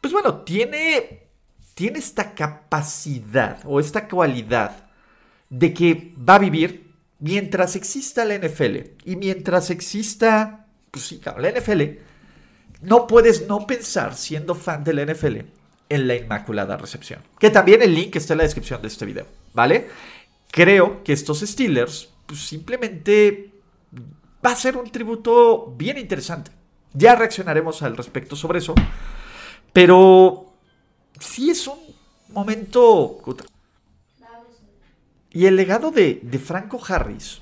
pues 0.00 0.12
bueno, 0.12 0.40
tiene, 0.42 1.28
tiene 1.74 1.98
esta 1.98 2.34
capacidad 2.34 3.60
o 3.64 3.80
esta 3.80 4.08
cualidad 4.08 4.86
de 5.50 5.74
que 5.74 6.14
va 6.16 6.36
a 6.36 6.40
vivir 6.40 6.92
mientras 7.18 7.76
exista 7.76 8.24
la 8.24 8.38
NFL 8.38 8.76
y 9.04 9.16
mientras 9.16 9.70
exista 9.70 10.62
pues 10.92 11.06
sí, 11.06 11.20
la 11.38 11.50
NFL, 11.50 11.82
no 12.82 13.06
puedes 13.06 13.48
no 13.48 13.66
pensar, 13.66 14.14
siendo 14.14 14.54
fan 14.54 14.84
de 14.84 14.92
la 14.92 15.06
NFL, 15.06 15.38
en 15.88 16.06
la 16.06 16.14
Inmaculada 16.14 16.76
Recepción. 16.76 17.20
Que 17.38 17.50
también 17.50 17.80
el 17.82 17.94
link 17.94 18.14
está 18.14 18.34
en 18.34 18.38
la 18.38 18.44
descripción 18.44 18.82
de 18.82 18.88
este 18.88 19.06
video, 19.06 19.26
¿vale? 19.54 19.88
Creo 20.50 21.02
que 21.02 21.14
estos 21.14 21.40
Steelers, 21.40 22.10
pues 22.26 22.46
simplemente 22.46 23.51
va 24.44 24.52
a 24.52 24.56
ser 24.56 24.76
un 24.76 24.90
tributo 24.90 25.74
bien 25.76 25.98
interesante. 25.98 26.50
Ya 26.92 27.14
reaccionaremos 27.14 27.82
al 27.82 27.96
respecto 27.96 28.36
sobre 28.36 28.58
eso. 28.58 28.74
Pero 29.72 30.52
sí 31.18 31.50
es 31.50 31.66
un 31.66 31.78
momento... 32.28 33.18
Y 35.34 35.46
el 35.46 35.56
legado 35.56 35.90
de, 35.90 36.20
Franco 36.44 36.80
Harris 36.86 37.40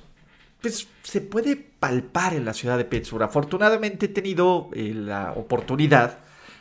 pues 0.60 0.86
se 1.02 1.22
puede 1.22 1.56
palpar 1.56 2.34
en 2.34 2.44
la 2.44 2.52
ciudad 2.52 2.76
de 2.76 2.84
Pittsburgh. 2.84 3.22
Afortunadamente 3.22 4.06
he 4.06 4.10
tenido 4.10 4.68
eh, 4.74 4.92
la 4.94 5.32
oportunidad 5.32 6.18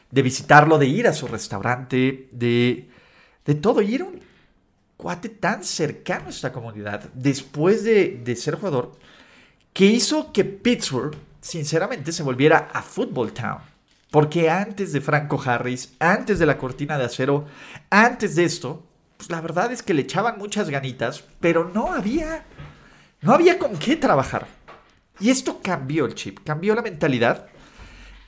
de 0.10 0.22
visitarlo, 0.22 0.78
de 0.78 0.88
ir 0.88 1.06
a 1.06 1.14
su 1.14 1.28
restaurante, 1.28 2.30
de, 2.32 2.90
de 3.46 3.56
todo. 3.56 3.82
Y 3.82 3.96
era 3.96 4.06
un 4.06 4.22
cuate 4.96 5.30
tan 5.30 5.64
cercano 5.64 6.28
a 6.28 6.30
esta 6.30 6.54
comunidad 6.54 7.10
después 7.14 7.84
de, 7.84 8.22
de 8.24 8.36
ser 8.36 8.56
jugador 8.56 8.94
que 9.74 9.86
hizo 9.86 10.32
que 10.32 10.46
Pittsburgh, 10.46 11.16
sinceramente, 11.42 12.12
se 12.12 12.24
volviera 12.24 12.70
a 12.74 12.82
Football 12.82 13.34
Town. 13.34 13.60
Porque 14.12 14.50
antes 14.50 14.92
de 14.92 15.02
Franco 15.02 15.42
Harris, 15.44 15.94
antes 16.00 16.40
de 16.40 16.46
la 16.46 16.58
cortina 16.58 16.98
de 16.98 17.06
acero, 17.06 17.46
antes 17.90 18.36
de 18.36 18.44
esto, 18.44 18.86
pues 19.18 19.30
la 19.30 19.42
verdad 19.42 19.72
es 19.72 19.84
que 19.84 19.94
le 19.94 20.02
echaban 20.02 20.40
muchas 20.40 20.70
ganitas, 20.70 21.24
pero 21.40 21.70
no 21.70 21.94
había 21.94 22.46
no 23.22 23.34
había 23.34 23.60
con 23.60 23.78
qué 23.78 23.96
trabajar. 23.96 24.48
Y 25.20 25.30
esto 25.30 25.60
cambió 25.62 26.06
el 26.06 26.16
chip, 26.16 26.40
cambió 26.44 26.74
la 26.74 26.82
mentalidad 26.82 27.48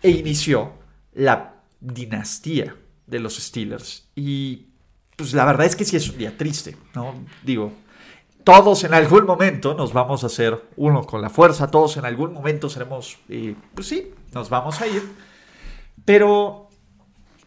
e 0.01 0.09
inició 0.09 0.73
la 1.13 1.63
dinastía 1.79 2.75
de 3.07 3.19
los 3.19 3.37
Steelers. 3.37 4.09
Y 4.15 4.67
pues 5.15 5.33
la 5.33 5.45
verdad 5.45 5.65
es 5.65 5.75
que 5.75 5.85
sí 5.85 5.95
es 5.95 6.09
un 6.09 6.17
día 6.17 6.37
triste, 6.37 6.75
¿no? 6.93 7.15
Digo, 7.43 7.71
todos 8.43 8.83
en 8.83 8.93
algún 8.93 9.25
momento 9.25 9.73
nos 9.73 9.93
vamos 9.93 10.23
a 10.23 10.27
hacer 10.27 10.69
uno 10.77 11.03
con 11.03 11.21
la 11.21 11.29
fuerza, 11.29 11.69
todos 11.69 11.97
en 11.97 12.05
algún 12.05 12.33
momento 12.33 12.69
seremos, 12.69 13.17
eh, 13.29 13.55
pues 13.73 13.87
sí, 13.87 14.13
nos 14.33 14.49
vamos 14.49 14.81
a 14.81 14.87
ir. 14.87 15.03
Pero, 16.05 16.69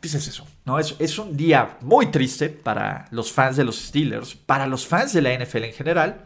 pues 0.00 0.14
es 0.14 0.28
eso, 0.28 0.46
¿no? 0.64 0.78
Es, 0.78 0.94
es 0.98 1.18
un 1.18 1.36
día 1.36 1.78
muy 1.80 2.06
triste 2.06 2.48
para 2.48 3.06
los 3.10 3.32
fans 3.32 3.56
de 3.56 3.64
los 3.64 3.76
Steelers, 3.76 4.34
para 4.34 4.66
los 4.66 4.86
fans 4.86 5.12
de 5.12 5.22
la 5.22 5.36
NFL 5.36 5.64
en 5.64 5.72
general. 5.72 6.24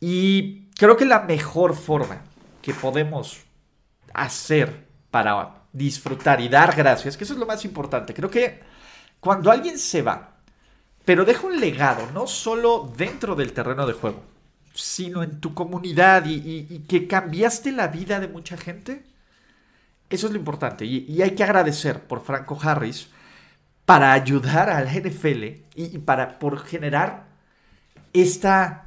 Y 0.00 0.68
creo 0.70 0.96
que 0.96 1.04
la 1.04 1.20
mejor 1.20 1.74
forma 1.74 2.22
que 2.62 2.74
podemos 2.74 3.40
hacer 4.14 4.86
para 5.10 5.62
disfrutar 5.72 6.40
y 6.40 6.48
dar 6.48 6.74
gracias, 6.74 7.16
que 7.16 7.24
eso 7.24 7.34
es 7.34 7.38
lo 7.38 7.46
más 7.46 7.64
importante, 7.64 8.14
creo 8.14 8.30
que 8.30 8.60
cuando 9.20 9.50
alguien 9.50 9.78
se 9.78 10.02
va, 10.02 10.35
pero 11.06 11.24
deja 11.24 11.46
un 11.46 11.60
legado, 11.60 12.10
no 12.12 12.26
solo 12.26 12.92
dentro 12.96 13.36
del 13.36 13.52
terreno 13.52 13.86
de 13.86 13.92
juego, 13.92 14.22
sino 14.74 15.22
en 15.22 15.40
tu 15.40 15.54
comunidad 15.54 16.24
y, 16.26 16.80
que 16.88 17.06
cambiaste 17.06 17.70
la 17.70 17.86
vida 17.86 18.18
de 18.18 18.26
mucha 18.26 18.56
gente, 18.56 19.04
eso 20.10 20.26
es 20.26 20.32
lo 20.32 20.38
importante. 20.38 20.84
Y, 20.84 21.22
hay 21.22 21.30
que 21.30 21.44
agradecer 21.44 22.02
por 22.02 22.24
Franco 22.24 22.58
Harris 22.60 23.08
para 23.84 24.12
ayudar 24.12 24.68
a 24.68 24.80
la 24.80 24.92
NFL 24.92 25.44
y, 25.76 25.98
para 25.98 26.40
por 26.40 26.58
generar 26.58 27.24
esta 28.12 28.82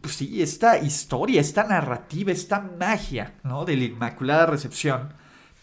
pues 0.00 0.14
sí, 0.14 0.40
esta 0.40 0.78
historia, 0.78 1.40
esta 1.40 1.64
narrativa, 1.64 2.30
esta 2.30 2.60
magia, 2.60 3.34
¿no? 3.42 3.64
De 3.64 3.76
la 3.76 3.84
Inmaculada 3.84 4.46
Recepción, 4.46 5.12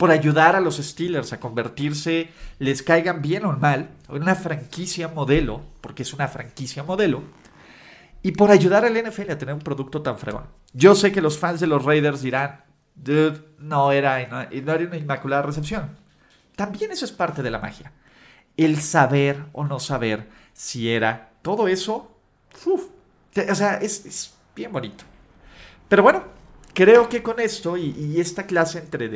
por 0.03 0.11
ayudar 0.11 0.57
a 0.57 0.59
los 0.59 0.79
Steelers 0.79 1.31
a 1.31 1.39
convertirse, 1.39 2.29
les 2.59 2.83
caigan 2.83 3.21
bien 3.21 3.45
o 3.45 3.53
mal, 3.53 3.87
en 4.09 4.21
una 4.21 4.35
franquicia 4.35 5.07
modelo, 5.07 5.61
porque 5.79 6.03
es 6.03 6.13
una 6.13 6.27
franquicia 6.27 6.83
modelo, 6.83 7.23
y 8.21 8.33
por 8.33 8.51
ayudar 8.51 8.83
al 8.83 9.01
NFL 9.01 9.31
a 9.31 9.37
tener 9.37 9.55
un 9.55 9.61
producto 9.61 10.01
tan 10.01 10.17
fregón. 10.17 10.43
Yo 10.73 10.93
sé 10.93 11.13
que 11.13 11.21
los 11.21 11.39
fans 11.39 11.61
de 11.61 11.67
los 11.67 11.85
Raiders 11.85 12.21
dirán, 12.21 12.65
no 13.59 13.93
era, 13.93 14.27
no, 14.27 14.41
era 14.51 14.85
una 14.85 14.97
Inmaculada 14.97 15.43
Recepción. 15.43 15.95
También 16.57 16.91
eso 16.91 17.05
es 17.05 17.13
parte 17.13 17.41
de 17.41 17.51
la 17.51 17.59
magia. 17.59 17.93
El 18.57 18.81
saber 18.81 19.45
o 19.53 19.63
no 19.63 19.79
saber 19.79 20.27
si 20.51 20.91
era 20.91 21.31
todo 21.41 21.69
eso, 21.69 22.13
uf, 22.65 22.87
o 23.49 23.55
sea, 23.55 23.75
es, 23.75 24.33
bien 24.53 24.73
bonito. 24.73 25.05
Pero 25.87 26.03
bueno, 26.03 26.25
creo 26.73 27.07
que 27.07 27.23
con 27.23 27.39
esto 27.39 27.77
y, 27.77 28.19
esta 28.19 28.45
clase 28.45 28.79
entre 28.79 29.07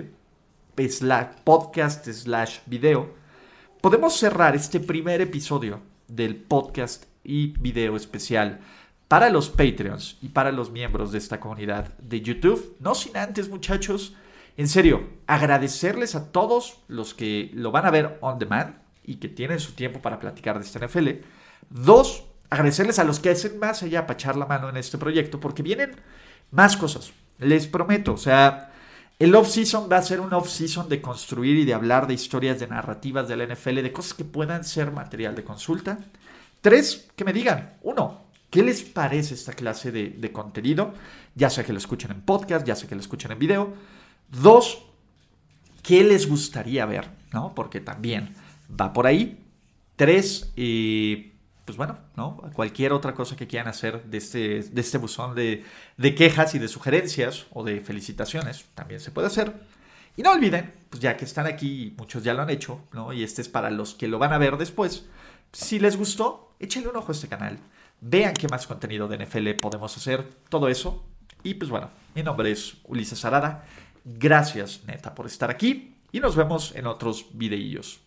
podcast 1.43 2.05
slash 2.05 2.59
video, 2.67 3.09
podemos 3.81 4.15
cerrar 4.15 4.55
este 4.55 4.79
primer 4.79 5.21
episodio 5.21 5.81
del 6.07 6.35
podcast 6.35 7.05
y 7.23 7.47
video 7.59 7.95
especial 7.95 8.59
para 9.07 9.31
los 9.31 9.49
Patreons 9.49 10.17
y 10.21 10.29
para 10.29 10.51
los 10.51 10.69
miembros 10.69 11.11
de 11.11 11.17
esta 11.17 11.39
comunidad 11.39 11.97
de 11.97 12.21
YouTube. 12.21 12.75
No 12.79 12.93
sin 12.93 13.17
antes, 13.17 13.49
muchachos, 13.49 14.15
en 14.55 14.67
serio, 14.67 15.01
agradecerles 15.25 16.13
a 16.13 16.31
todos 16.31 16.77
los 16.87 17.15
que 17.15 17.49
lo 17.55 17.71
van 17.71 17.87
a 17.87 17.91
ver 17.91 18.19
on 18.21 18.37
demand 18.37 18.75
y 19.03 19.15
que 19.15 19.29
tienen 19.29 19.59
su 19.59 19.71
tiempo 19.71 19.99
para 19.99 20.19
platicar 20.19 20.59
de 20.59 20.65
este 20.65 20.85
NFL. 20.85 21.25
Dos, 21.71 22.25
agradecerles 22.51 22.99
a 22.99 23.03
los 23.03 23.19
que 23.19 23.31
hacen 23.31 23.57
más 23.57 23.81
allá 23.81 24.05
para 24.05 24.13
echar 24.13 24.35
la 24.35 24.45
mano 24.45 24.69
en 24.69 24.77
este 24.77 24.99
proyecto, 24.99 25.39
porque 25.39 25.63
vienen 25.63 25.95
más 26.51 26.77
cosas, 26.77 27.13
les 27.39 27.65
prometo. 27.65 28.13
O 28.13 28.17
sea, 28.17 28.66
el 29.19 29.33
off-season 29.33 29.89
va 29.91 29.97
a 29.97 30.03
ser 30.03 30.19
un 30.19 30.31
off-season 30.31 30.87
de 30.89 31.01
construir 31.01 31.57
y 31.57 31.65
de 31.65 31.73
hablar 31.73 32.05
de 32.05 32.13
historias, 32.13 32.59
de 32.59 32.67
narrativas 32.67 33.27
de 33.27 33.35
la 33.35 33.45
NFL, 33.47 33.81
de 33.81 33.91
cosas 33.91 34.13
que 34.13 34.25
puedan 34.25 34.63
ser 34.63 34.91
material 34.91 35.33
de 35.33 35.43
consulta. 35.43 35.97
Tres, 36.61 37.07
que 37.15 37.25
me 37.25 37.33
digan, 37.33 37.77
uno, 37.81 38.21
¿qué 38.51 38.61
les 38.61 38.83
parece 38.83 39.33
esta 39.33 39.53
clase 39.53 39.91
de, 39.91 40.31
contenido? 40.31 40.93
Ya 41.33 41.49
sea 41.49 41.63
que 41.63 41.73
lo 41.73 41.79
escuchen 41.79 42.11
en 42.11 42.21
podcast, 42.21 42.65
ya 42.65 42.75
sea 42.75 42.87
que 42.87 42.95
lo 42.95 43.01
escuchen 43.01 43.31
en 43.31 43.39
video. 43.39 43.73
Dos, 44.29 44.83
¿qué 45.81 46.03
les 46.03 46.29
gustaría 46.29 46.85
ver? 46.85 47.09
¿No? 47.33 47.55
Porque 47.55 47.81
también 47.81 48.35
va 48.69 48.93
por 48.93 49.07
ahí. 49.07 49.43
Tres, 49.95 50.51
eh, 50.55 51.31
pues 51.67 51.75
bueno, 51.75 51.97
¿no? 52.15 52.37
Cualquier 52.53 52.93
otra 52.93 53.13
cosa 53.13 53.35
que 53.35 53.45
quieran 53.45 53.67
hacer 53.67 54.05
de 54.05 54.19
este, 54.19 54.63
de 54.63 54.81
este 54.81 54.97
buzón 54.97 55.35
de, 55.35 55.65
quejas 56.15 56.55
y 56.55 56.59
de 56.59 56.69
sugerencias 56.69 57.45
o 57.51 57.65
de 57.65 57.81
felicitaciones, 57.81 58.67
también 58.73 59.01
se 59.01 59.11
puede 59.11 59.27
hacer. 59.27 59.53
Y 60.15 60.21
no 60.21 60.31
olviden, 60.31 60.73
pues 60.89 61.01
ya 61.01 61.17
que 61.17 61.25
están 61.25 61.45
aquí, 61.45 61.93
muchos 61.97 62.23
ya 62.23 62.33
lo 62.33 62.43
han 62.43 62.49
hecho, 62.51 62.79
¿no? 62.93 63.11
Y 63.11 63.21
este 63.21 63.41
es 63.41 63.49
para 63.49 63.69
los 63.69 63.95
que 63.95 64.07
lo 64.07 64.17
van 64.17 64.31
a 64.31 64.37
ver 64.37 64.55
después. 64.55 65.07
Si 65.51 65.77
les 65.77 65.97
gustó, 65.97 66.55
échenle 66.57 66.87
un 66.87 66.95
ojo 66.95 67.11
a 67.11 67.15
este 67.15 67.27
canal. 67.27 67.59
Vean 67.99 68.33
qué 68.33 68.47
más 68.47 68.65
contenido 68.65 69.09
de 69.09 69.25
NFL 69.25 69.49
podemos 69.61 69.97
hacer, 69.97 70.25
todo 70.47 70.69
eso. 70.69 71.03
Y 71.43 71.55
pues 71.55 71.69
bueno, 71.69 71.89
mi 72.15 72.23
nombre 72.23 72.49
es 72.49 72.77
Ulises 72.85 73.25
Arada. 73.25 73.65
Gracias, 74.05 74.85
neta, 74.87 75.13
por 75.13 75.25
estar 75.25 75.49
aquí. 75.49 75.95
Y 76.13 76.21
nos 76.21 76.37
vemos 76.37 76.73
en 76.77 76.87
otros 76.87 77.25
videillos. 77.33 78.06